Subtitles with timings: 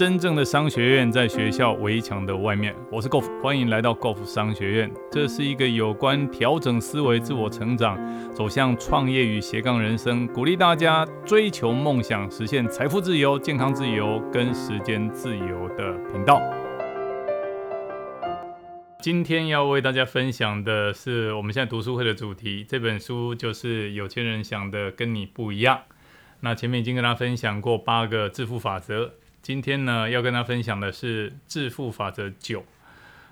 [0.00, 2.74] 真正的商学院在学校围墙的外面。
[2.90, 4.90] 我是 Golf，欢迎来到 Golf 商学院。
[5.12, 7.98] 这是一个有关调整思维、自我成长、
[8.32, 16.40] 走向创业与斜杠人生，鼓励大家追求梦想、实现财富自由、健康自由跟时间自由的频道。
[19.02, 25.76] 今天要为大家分享的是我们现在读书会的主题，这本书就是《有钱人想的跟你不一样》。
[26.40, 29.10] 那前面已经跟大家分享过八个致富法则。
[29.42, 32.62] 今天呢，要跟大家分享的是致富法则九。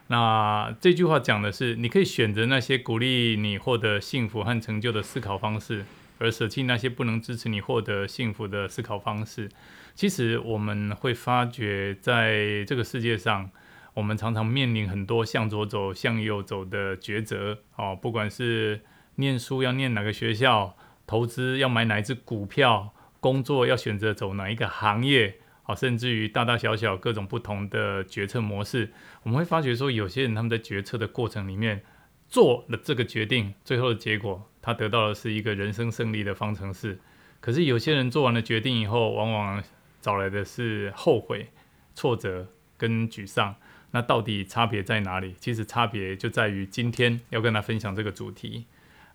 [0.07, 5.85] 那这句话讲的是，你可以选择那些鼓励你获得幸福和成就的思考方式，
[6.19, 9.51] 而舍弃那些不能支持你获得幸福的思考方式。
[9.95, 13.51] 其实我们会发觉，在这个世界上，
[13.93, 17.59] 我们常常面临很多向左走、向右走的抉择。
[17.77, 18.81] 哦，不管是
[19.17, 20.75] 念书要念哪个学校，
[21.07, 25.41] 投资要买哪一只股票，工作要选择走哪一个行业。
[25.69, 28.91] 好，甚至于大大小小各种不同的决策模式，
[29.23, 31.83] 我们会发觉说，有些人他们在决策的过程里面
[32.27, 36.99] 做了这个决定，最后的结果他得到的是一个人生胜利的方程式。
[37.41, 39.63] 可是有些人做完了决定以后，往往
[40.01, 41.51] 找来的是后悔、
[41.95, 42.47] 挫折
[42.79, 43.55] 跟沮丧。
[43.91, 45.35] 那到底差别在哪里？
[45.39, 48.65] 其实差别就在于今天要跟他分享这个主题。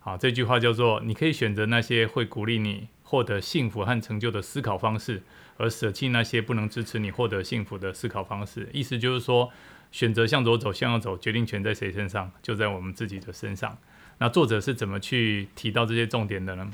[0.06, 5.22] 好，这句话叫做：你可以选择那些会鼓励你获得幸福和成就的思考方式。
[5.56, 9.50] 而舍弃那些不能支持你获得幸福的思考方式，意思就是说，
[9.90, 12.30] 选择向左走，向右走，决定权在谁身上？
[12.42, 13.78] 就在我们自己的身上。
[14.18, 16.70] 那作者是怎么去提到这些重点的呢？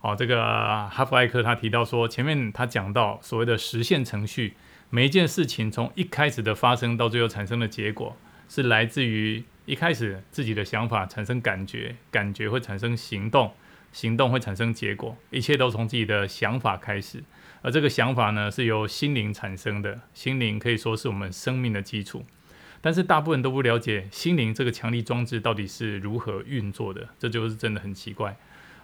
[0.00, 0.40] 哦，这个
[0.88, 4.54] 哈佛艾克他提到说，前面他讲到所谓的实现程序，
[4.88, 8.16] 每一件事情从一开始的发生到最后产生的结果，
[8.54, 13.50] 是来自于一开始自己的想法产生感觉，感觉会产生行动。
[13.92, 17.24] 行动会产生结果，一切都从自己的想法开始，
[17.62, 20.00] 而这个想法呢，是由心灵产生的。
[20.12, 22.22] 心灵可以说是我们生命的基础，
[22.82, 28.36] 但是大部分都不了解心灵这个强力装置到底是如何运作的，这就是真的很奇怪。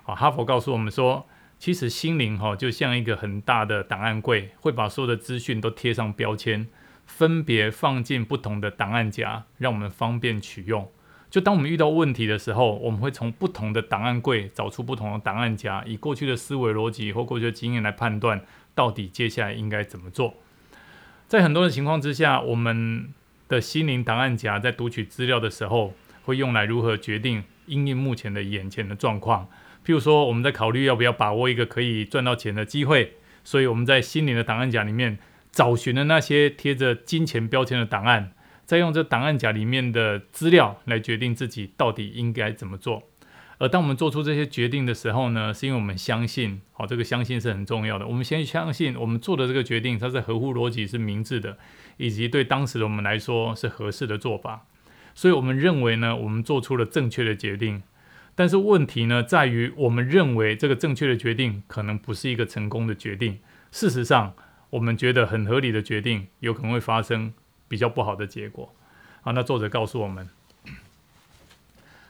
[0.05, 1.29] 啊，哈佛告诉我们说，
[1.59, 6.67] 其实心灵哈就像一个很大的档案柜，会把所有的资讯都贴上标签，
[7.09, 10.89] 分别放进不同的档案夹，让我们方便取用。
[11.29, 18.41] 就当我们遇到问题的时候，我们会从不同的档案柜找出不同的档案夹，以过去的思维逻辑或过去的经验来判断，
[18.75, 20.35] 到底接下来应该怎么做。
[21.27, 23.13] 在很多的情况之下，我们
[23.49, 25.93] 的心灵档案夹在读取资料的时候，
[26.23, 29.49] 会用来如何决定应应目前的眼前的状况。
[29.85, 33.15] 譬如说，我们在考虑要不要把握一个可以赚到钱的机会，
[33.45, 35.19] 所以我们在心灵的档案夹里面
[35.53, 38.33] 找寻的那些贴着金钱标签的档案。
[38.65, 43.03] 再用这档案夹里面的资料来决定自己到底应该怎么做，
[43.57, 48.07] 而当我们做出这些决定的时候呢，是因为我们相信，好，这个相信是很重要的。
[48.07, 51.57] 我们先相信我们做的这个决定，它是合乎逻辑、是明智的，
[51.97, 54.67] 以及对当时的我们来说是合适的做法。
[55.15, 57.83] 所以，我们认为呢，我们做出了正确的决定。
[58.35, 63.39] 但是问题呢，在于我们认为这个正确的决定可能不是一个成功的决定。
[63.73, 64.35] 事实上，
[64.71, 67.33] 我们觉得很合理的决定，有可能会发生。
[67.71, 68.75] 比较不好的结果，
[69.21, 70.27] 好，那作者告诉我们，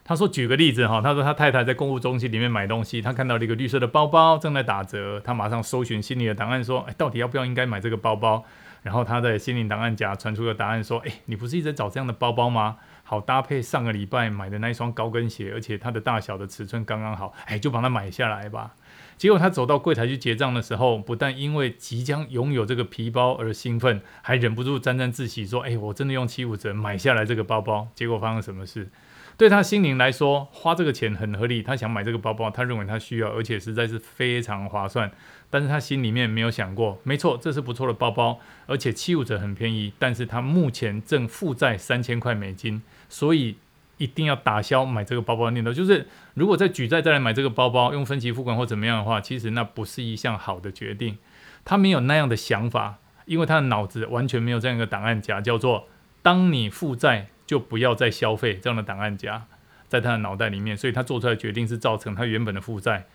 [0.05, 8.45] 他说举个例子哈，他说他太太在购物中心里面买东西，他看到了一个绿色的包包正在打折，他马上搜寻心里的档案说，哎，到底要不要应该买这个包包？
[8.85, 12.77] 然后他在心灵档案夹传出个答案说，哎，你不是一直找这样的包包吗？
[13.03, 18.77] 好搭配上个礼拜买的那一双高跟鞋，而且它的大小的尺寸刚刚好，哎，就把它买下来吧。
[19.19, 28.89] 结果他走到柜台去结账的时候，不但因为即将拥有这个皮包而兴奋，还忍不住沾沾自喜说：“哎，我真的用七五折买下来这个包包。”结果发生什么事？
[29.37, 35.11] 对他心灵来说，花这个钱很合理，他想买这个包包，他认为他需要，而且实在是非常划算。
[35.50, 39.93] 但是他心里面没有想过，没错，这是不错的包包，而且七五折很便宜。
[39.99, 43.56] 但是他目前正负债三千块美金，所以。
[43.99, 51.19] 一定要打消买这个包包的念头，就是如果再举债再来买这个包包，用分期付款或怎么样的话，其实那不是一项好的决定。
[51.65, 55.89] 他没有那样的想法，因为他的脑子完全没有这样一个档案夹，叫做
[56.23, 59.45] “当你负债就不要再消费”这样的档案夹，
[59.89, 63.06] 在他的脑袋里面，所以他做出来的决定是造成他原本的负债，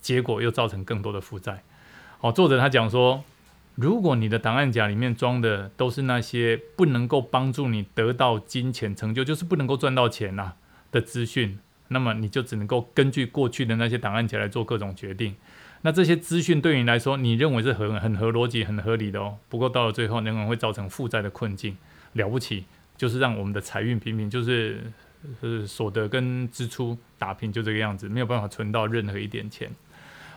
[0.00, 1.62] 结果又造成更多的负债。
[2.18, 3.24] 好，作者他讲说。
[3.74, 10.52] 如果你的档案夹里面装的都是那些不能够帮助你得到金钱成就，就是不能够赚到钱呐
[10.90, 11.58] 的资讯，
[11.88, 15.34] 那么你就只能够根据过去的那些档案夹来做各种决定。
[15.84, 19.38] 那这些资讯对你来说，你认为是很很合逻辑、很合理的哦。
[19.48, 21.76] 不过到了最后，仍然会造成负债的困境。
[22.12, 22.66] 了不起，
[22.96, 24.92] 就是让我们的财运平平，就是
[25.40, 29.70] 呃所得跟支出打平，就这个样子，没有办法存到任何一点钱。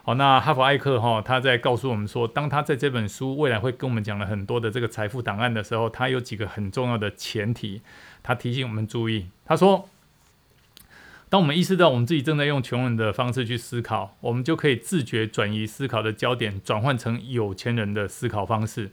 [0.06, 7.81] 好，那哈佛艾克哈他在告诉我们说，当他在这本书未来会跟我们讲了很多的这个财富档案的时候，他有几个很重要的前提，
[8.22, 9.25] 他提醒我们注意。
[9.46, 9.90] 他说，
[11.28, 18.92] 当我们意识到我们自己正在用穷人的方式去思考，我们就可以自觉转移思考的焦点，转换成有钱人的思考方式。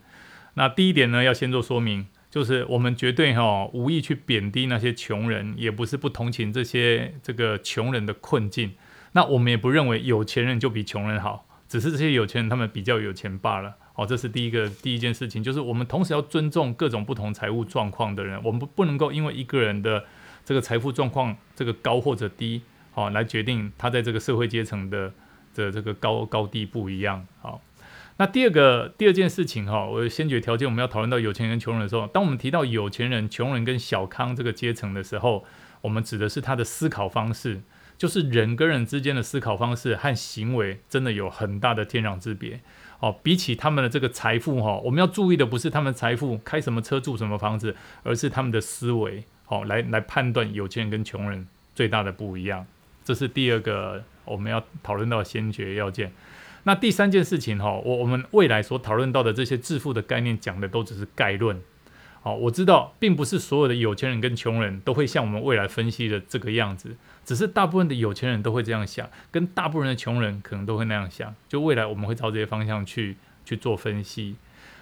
[0.55, 8.73] 那第一点呢，要先做说明，就是我们绝对哈无意去贬低那些穷人，也不是不同情这些这个穷人的困境。
[9.13, 13.77] 那我们也不认为有钱人就比穷人好，只是这些有钱人他们比较有钱罢了。
[13.95, 20.05] 好，这是第一个第一件事情，就是我们同时要尊重各种不同财务状况的人，我们不不能够因为一个人的
[20.47, 22.63] 这个财富状况这个高或者低，
[22.93, 25.13] 好来决定他在这个社会阶层的
[25.55, 27.27] 的这个高高低不一样。
[27.43, 27.61] 好，
[28.17, 35.45] 那第二个第二件事情哈，我先决条件我们要讨论到有钱人穷人的时候，当我们提到有钱人、穷人跟小康这个阶层的时候，
[35.83, 37.61] 我们指的是他的思考方式。
[38.03, 42.59] 就是人跟人之间的思考方式和行为真的有很大的天壤之别
[42.99, 43.15] 哦。
[43.23, 51.47] 比起他们的这个财富哈，我们要注意的不是他们财富开什么车住什么房子，而是他们的思维哦，来来判断有钱人跟穷人
[51.77, 52.67] 最大的不一样。
[53.05, 56.13] 这是第二个我们要讨论到先决要件。
[56.65, 61.63] 那第三件事情哈，我我们未来所讨论到的这些致富的概念讲的都只是概论。
[62.21, 71.35] 好，我知道，并不是所有的有钱人跟穷人都会像我们未来分析的这个样子，只是大部分的有钱人都会这样想，跟大部分的穷人可能都会那样想。
[71.49, 74.37] 就未来我们会朝这些方向去去做分析。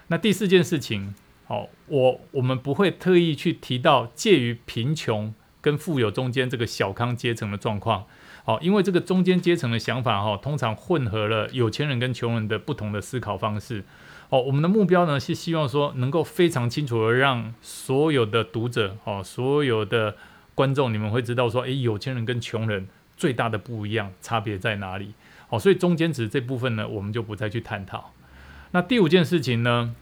[0.08, 1.14] 那第四件事情，
[1.46, 8.06] 好，我我们不会特意去提到介于贫穷跟富有中间这个小康阶层的状况。
[8.42, 13.84] 好，因为这个中间阶层的想法哈，通常混合了有钱人跟穷人的不同的思考方式。
[14.30, 20.16] 哦，我们的目标呢是希望说能够非常清楚的让所有的读者，哦，所有的
[20.60, 22.86] 观众，你们会知道说，诶，有钱人跟穷人
[23.16, 25.14] 最大的不一样，差别在哪里？
[25.48, 28.12] 哦，所以中间值这部分呢，我们就不再去探讨。
[28.72, 29.96] 那第五件事情呢，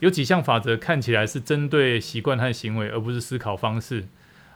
[0.00, 4.06] 有几项法则看起来是针对习惯和行为，而不是思考方式。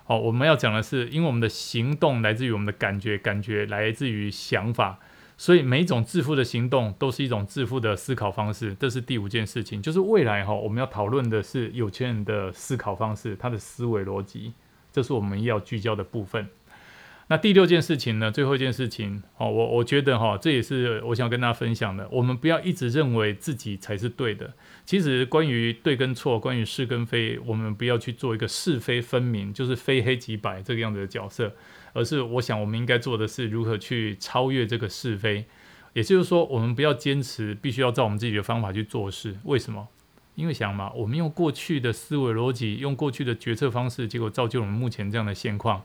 [0.08, 4.98] 哦，我们要讲的是，因为我们的行动来自于我们的感觉，感觉来自于想法。
[5.38, 14.52] 所以每一种致富的行动都是一种致富的思考方式，这是第五件事情，就是未来哈我们要讨论的是有钱人的思考方式，他的思维逻辑，
[14.96, 16.48] 这是我们要聚焦的部分。
[17.26, 18.30] 那第六件事情呢？
[18.30, 22.08] 最后一件事情哦，我我觉得哈，这也是我想跟大家分享的。
[22.10, 24.54] 我们不要一直认为自己才是对的。
[24.86, 31.52] 其实关于对跟错，关于是跟非，我们不要去做一个是非分明，就是非黑即白这个样子的角色。
[31.92, 35.44] 而是我想，我们应该做的是如何去超越这个是非。
[35.92, 39.36] 也就是说，我们不要坚持必须要照我们自己的方法去做事。
[39.44, 39.88] 为什么？
[40.36, 45.82] 因为想嘛，我们用过去的思维逻辑，用过去的决策方式，结果造就我们目前这样的现况。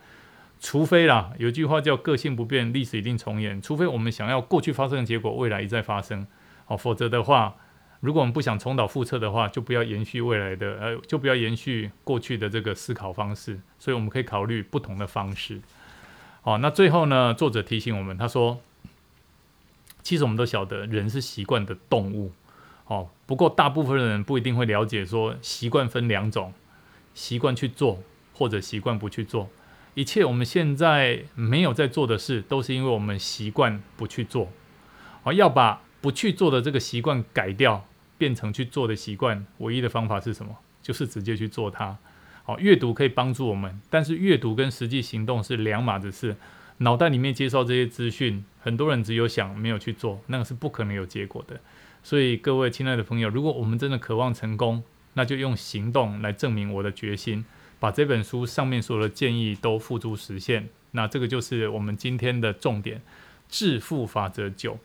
[0.59, 3.59] 除非啦，有句话叫“个性不变，历史一定重演”。
[3.63, 6.27] 除非我们想要过去发生的结果，未来一再发生，
[6.68, 7.56] 哦，否则的话，
[8.01, 13.59] 如果我们不想重蹈覆辙的话，就不要延续未来的，呃，就不要延续过去的这个思考方式。
[13.80, 15.62] 所以我们可以考虑不同的方式。
[16.42, 18.59] 好，那最后呢，作者提醒我们，他说，
[20.03, 22.33] 其实我们都晓得，人是习惯的动物。
[22.92, 26.52] 哦，不过大部分人不一定会了解，说习惯分两种，
[27.14, 28.04] 习惯去做，
[28.34, 29.48] 或者习惯不去做。
[29.94, 34.50] 一切我们现在没有在做的事，都是因为我们习惯不去做。
[35.24, 37.86] 哦，要把不去做的这个习惯改掉，
[38.18, 40.58] 变成去做的习惯，唯一的方法是什么？
[40.82, 41.98] 就是直接去做它。
[42.44, 46.36] 好，阅读可以帮助我们，但是阅读跟实际行动是两码子事。
[46.82, 51.60] 脑袋里面接受这些资讯，很多人只有想，没有去做，那个是不可能有结果的。
[52.02, 54.82] 所以各位亲爱的朋友，如果我们真的渴望成功，
[55.14, 57.46] 那就用行动来证明我的决心。
[57.80, 63.02] 把这本书上面所有的建议都付诸实现，那这个就是我们今天的重点——
[63.48, 64.80] 致富法则九。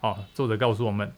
[0.00, 1.12] 好，作者告诉我们，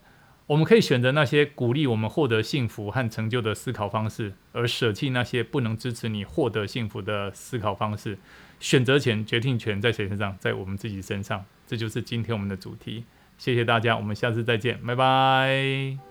[0.51, 8.17] 我们可以选择那些鼓励我们获得幸福和成就的思考方式，而舍弃那些不能支持你获得幸福的思考方式。
[8.59, 10.35] 选择权、决定权在谁身上？
[10.41, 11.45] 在我们自己身上。
[11.65, 13.05] 这就是今天我们的主题。
[13.37, 16.10] 谢谢大家，我们下次再见，拜拜。